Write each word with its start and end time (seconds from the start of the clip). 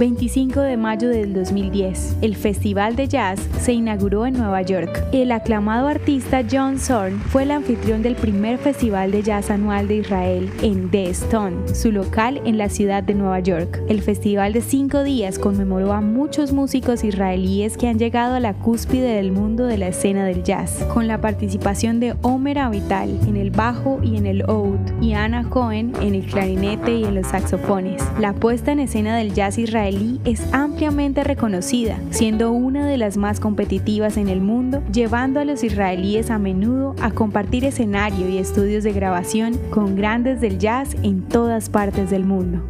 25 0.00 0.62
de 0.62 0.78
mayo 0.78 1.10
del 1.10 1.34
2010, 1.34 2.16
el 2.22 2.34
Festival 2.34 2.96
de 2.96 3.06
Jazz 3.06 3.38
se 3.60 3.74
inauguró 3.74 4.24
en 4.24 4.32
Nueva 4.32 4.62
York. 4.62 5.04
El 5.12 5.30
aclamado 5.30 5.88
artista 5.88 6.40
John 6.50 6.78
Zorn 6.78 7.20
fue 7.20 7.42
el 7.42 7.50
anfitrión 7.50 8.00
del 8.00 8.16
primer 8.16 8.56
Festival 8.56 9.10
de 9.10 9.22
Jazz 9.22 9.50
anual 9.50 9.88
de 9.88 9.96
Israel 9.96 10.50
en 10.62 10.90
The 10.90 11.10
Stone, 11.10 11.74
su 11.74 11.92
local 11.92 12.40
en 12.46 12.56
la 12.56 12.70
ciudad 12.70 13.02
de 13.02 13.12
Nueva 13.12 13.40
York. 13.40 13.82
El 13.90 14.00
festival 14.00 14.54
de 14.54 14.62
cinco 14.62 15.02
días 15.02 15.38
conmemoró 15.38 15.92
a 15.92 16.00
muchos 16.00 16.52
músicos 16.52 17.04
israelíes 17.04 17.76
que 17.76 17.88
han 17.88 17.98
llegado 17.98 18.36
a 18.36 18.40
la 18.40 18.54
cúspide 18.54 19.16
del 19.16 19.32
mundo 19.32 19.66
de 19.66 19.76
la 19.76 19.88
escena 19.88 20.24
del 20.24 20.44
jazz, 20.44 20.82
con 20.94 21.08
la 21.08 21.20
participación 21.20 22.00
de 22.00 22.14
Omer 22.22 22.58
Avital 22.58 23.10
en 23.28 23.36
el 23.36 23.50
bajo 23.50 24.00
y 24.02 24.16
en 24.16 24.24
el 24.24 24.48
oud, 24.48 24.78
y 25.02 25.12
Anna 25.12 25.46
Cohen 25.50 25.92
en 26.00 26.14
el 26.14 26.24
clarinete 26.24 26.96
y 26.96 27.04
en 27.04 27.16
los 27.16 27.26
saxofones. 27.26 28.02
La 28.18 28.32
puesta 28.32 28.72
en 28.72 28.80
escena 28.80 29.14
del 29.14 29.34
jazz 29.34 29.58
israelí 29.58 29.89
es 30.24 30.42
ampliamente 30.52 31.24
reconocida, 31.24 31.98
siendo 32.10 32.52
una 32.52 32.86
de 32.86 32.96
las 32.96 33.16
más 33.16 33.40
competitivas 33.40 34.16
en 34.16 34.28
el 34.28 34.40
mundo, 34.40 34.82
llevando 34.92 35.40
a 35.40 35.44
los 35.44 35.64
israelíes 35.64 36.30
a 36.30 36.38
menudo 36.38 36.94
a 37.00 37.10
compartir 37.10 37.64
escenario 37.64 38.28
y 38.28 38.38
estudios 38.38 38.84
de 38.84 38.92
grabación 38.92 39.58
con 39.70 39.96
grandes 39.96 40.40
del 40.40 40.58
jazz 40.58 40.96
en 41.02 41.22
todas 41.22 41.68
partes 41.68 42.10
del 42.10 42.24
mundo. 42.24 42.62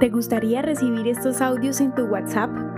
¿Te 0.00 0.10
gustaría 0.10 0.62
recibir 0.62 1.08
estos 1.08 1.40
audios 1.40 1.80
en 1.80 1.92
tu 1.94 2.02
WhatsApp? 2.02 2.77